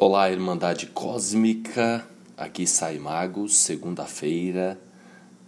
Olá, 0.00 0.30
Irmandade 0.30 0.86
Cósmica. 0.86 2.08
Aqui 2.36 2.68
sai 2.68 3.00
Magos, 3.00 3.56
segunda-feira, 3.56 4.80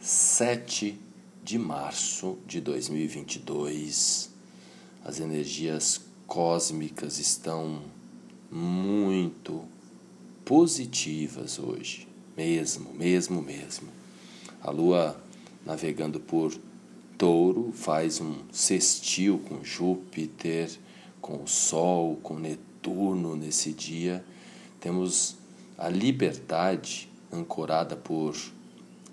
7 0.00 0.98
de 1.44 1.56
março 1.56 2.36
de 2.44 2.60
2022. 2.60 4.28
As 5.04 5.20
energias 5.20 6.00
cósmicas 6.26 7.20
estão 7.20 7.80
muito 8.50 9.62
positivas 10.44 11.60
hoje, 11.60 12.08
mesmo, 12.36 12.92
mesmo, 12.92 13.40
mesmo. 13.40 13.88
A 14.60 14.72
lua 14.72 15.16
navegando 15.64 16.18
por 16.18 16.52
Touro 17.16 17.70
faz 17.72 18.20
um 18.20 18.34
sextil 18.50 19.38
com 19.48 19.62
Júpiter, 19.62 20.68
com 21.20 21.40
o 21.40 21.46
Sol, 21.46 22.16
com 22.16 22.36
Netuno 22.36 23.36
nesse 23.36 23.72
dia 23.72 24.24
temos 24.80 25.36
a 25.76 25.88
liberdade 25.88 27.08
ancorada 27.32 27.94
por 27.94 28.34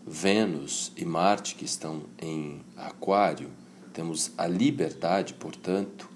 Vênus 0.06 0.92
e 0.96 1.04
Marte 1.04 1.56
que 1.56 1.66
estão 1.66 2.04
em 2.18 2.62
Aquário. 2.76 3.50
Temos 3.94 4.32
a 4.38 4.48
liberdade, 4.48 5.34
portanto, 5.34 6.10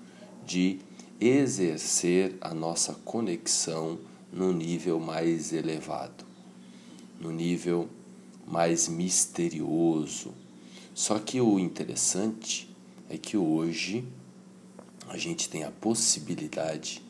de 0.45 0.79
exercer 1.19 2.35
a 2.39 2.53
nossa 2.53 2.93
conexão 3.05 3.99
no 4.31 4.53
nível 4.53 4.99
mais 4.99 5.51
elevado, 5.51 6.25
no 7.19 7.31
nível 7.31 7.89
mais 8.47 8.87
misterioso. 8.87 10.33
Só 10.93 11.19
que 11.19 11.41
o 11.41 11.59
interessante 11.59 12.73
é 13.09 13.17
que 13.17 13.35
hoje 13.35 14.05
a 15.09 15.17
gente 15.17 15.49
tem 15.49 15.63
a 15.63 15.71
possibilidade 15.71 17.01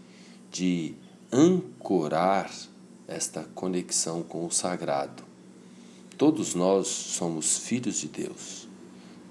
de 0.52 0.96
ancorar 1.32 2.52
esta 3.08 3.44
conexão 3.56 4.22
com 4.22 4.46
o 4.46 4.52
sagrado. 4.52 5.24
Todos 6.18 6.54
nós 6.54 6.88
somos 6.88 7.58
filhos 7.58 8.00
de 8.00 8.10
Deus. 8.10 8.68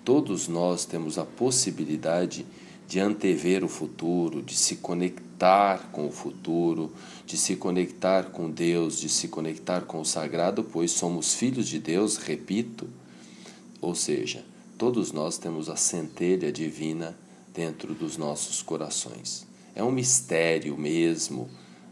Todos 0.03 0.49
nós 0.49 0.87
temos 0.87 1.19
a 1.19 1.27
possibilidade 1.27 2.47
de 2.89 2.99
antever 2.99 3.63
o 3.63 3.69
futuro, 3.69 4.43
de 4.43 4.57
se 4.57 4.77
conectar 4.77 5.91
com 5.93 6.09
o 6.09 6.11
futuro, 6.11 6.91
de 7.27 7.37
se 7.37 7.55
conectar 7.55 8.31
com 8.31 8.51
Deus, 8.51 8.99
de 8.99 9.09
se 9.09 9.29
conectar 9.29 9.83
com 9.83 10.01
o 10.01 10.05
sagrado, 10.05 10.65
pois 10.65 10.91
somos 10.91 11.35
filhos 11.35 11.69
de 11.69 11.79
Deus, 11.79 12.17
repito. 12.17 12.89
Ou 13.81 13.95
seja, 13.95 14.45
todos 14.77 15.13
nós 15.13 15.39
temos 15.39 15.69
a 15.69 15.77
centelha 15.77 16.51
divina 16.51 17.17
dentro 17.55 17.95
dos 17.95 18.17
nossos 18.17 18.63
corações. 18.63 19.47
É 19.75 19.85
um 19.85 19.93
mistério 19.93 20.77
mesmo 20.77 21.49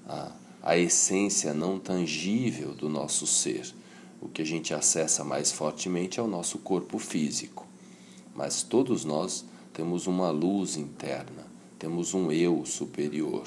a, 0.08 0.32
a 0.62 0.76
essência 0.78 1.52
não 1.52 1.78
tangível 1.78 2.74
do 2.74 2.88
nosso 2.88 3.26
ser. 3.26 3.72
O 4.20 4.28
que 4.28 4.42
a 4.42 4.46
gente 4.46 4.74
acessa 4.74 5.22
mais 5.22 5.52
fortemente 5.52 6.18
é 6.18 6.22
o 6.22 6.26
nosso 6.26 6.58
corpo 6.58 6.98
físico. 6.98 7.66
Mas 8.34 8.62
todos 8.62 9.04
nós 9.04 9.44
temos 9.72 10.06
uma 10.06 10.30
luz 10.30 10.76
interna, 10.76 11.46
temos 11.78 12.14
um 12.14 12.32
eu 12.32 12.64
superior, 12.64 13.46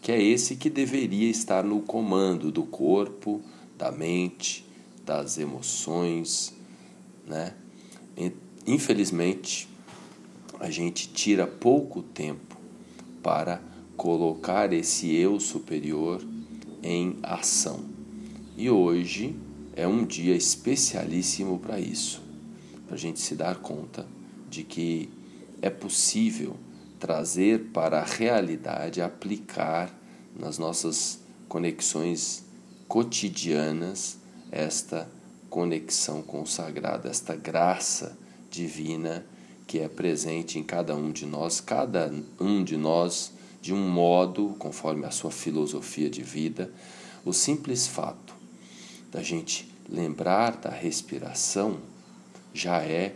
que 0.00 0.10
é 0.10 0.20
esse 0.20 0.56
que 0.56 0.70
deveria 0.70 1.30
estar 1.30 1.62
no 1.62 1.80
comando 1.80 2.50
do 2.50 2.64
corpo, 2.64 3.40
da 3.76 3.92
mente, 3.92 4.66
das 5.04 5.38
emoções, 5.38 6.54
né? 7.26 7.54
Infelizmente, 8.66 9.68
a 10.58 10.70
gente 10.70 11.08
tira 11.08 11.46
pouco 11.46 12.02
tempo 12.02 12.56
para 13.22 13.62
colocar 13.98 14.72
esse 14.72 15.12
eu 15.12 15.40
superior 15.40 16.24
em 16.80 17.18
ação. 17.20 17.80
E 18.56 18.70
hoje 18.70 19.36
é 19.74 19.88
um 19.88 20.06
dia 20.06 20.36
especialíssimo 20.36 21.58
para 21.58 21.80
isso, 21.80 22.22
para 22.86 22.94
a 22.94 22.98
gente 22.98 23.18
se 23.18 23.34
dar 23.34 23.56
conta 23.56 24.06
de 24.48 24.62
que 24.62 25.10
é 25.60 25.68
possível 25.68 26.56
trazer 27.00 27.70
para 27.72 28.00
a 28.00 28.04
realidade, 28.04 29.02
aplicar 29.02 29.92
nas 30.38 30.58
nossas 30.58 31.18
conexões 31.48 32.44
cotidianas 32.86 34.18
esta 34.52 35.10
conexão 35.50 36.24
sagrado, 36.46 37.08
esta 37.08 37.34
graça 37.34 38.16
divina 38.48 39.26
que 39.66 39.80
é 39.80 39.88
presente 39.88 40.56
em 40.56 40.62
cada 40.62 40.94
um 40.94 41.10
de 41.10 41.26
nós, 41.26 41.60
cada 41.60 42.12
um 42.40 42.62
de 42.62 42.76
nós 42.76 43.36
de 43.68 43.74
um 43.74 43.86
modo, 43.86 44.56
conforme 44.58 45.04
a 45.04 45.10
sua 45.10 45.30
filosofia 45.30 46.08
de 46.08 46.22
vida, 46.22 46.72
o 47.22 47.34
simples 47.34 47.86
fato 47.86 48.34
da 49.12 49.22
gente 49.22 49.70
lembrar 49.86 50.56
da 50.56 50.70
respiração 50.70 51.78
já 52.54 52.82
é 52.82 53.14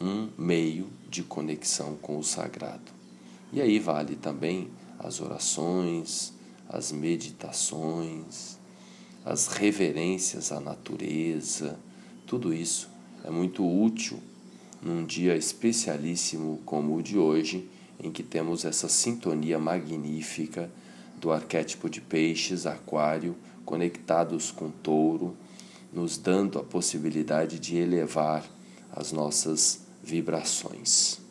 um 0.00 0.28
meio 0.36 0.88
de 1.08 1.22
conexão 1.22 1.94
com 2.02 2.18
o 2.18 2.24
sagrado. 2.24 2.90
E 3.52 3.60
aí 3.60 3.78
vale 3.78 4.16
também 4.16 4.70
as 4.98 5.20
orações, 5.20 6.32
as 6.68 6.90
meditações, 6.90 8.58
as 9.24 9.46
reverências 9.46 10.50
à 10.50 10.58
natureza, 10.58 11.78
tudo 12.26 12.52
isso 12.52 12.90
é 13.22 13.30
muito 13.30 13.64
útil 13.64 14.18
num 14.82 15.06
dia 15.06 15.36
especialíssimo 15.36 16.60
como 16.64 16.96
o 16.96 17.00
de 17.00 17.16
hoje 17.16 17.68
em 18.00 18.10
que 18.10 18.22
temos 18.22 18.64
essa 18.64 18.88
sintonia 18.88 19.58
magnífica 19.58 20.70
do 21.20 21.32
arquétipo 21.32 21.88
de 21.88 22.00
peixes, 22.00 22.66
aquário, 22.66 23.36
conectados 23.64 24.50
com 24.50 24.70
touro, 24.70 25.36
nos 25.92 26.18
dando 26.18 26.58
a 26.58 26.62
possibilidade 26.62 27.58
de 27.58 27.76
elevar 27.76 28.44
as 28.92 29.12
nossas 29.12 29.80
vibrações. 30.02 31.23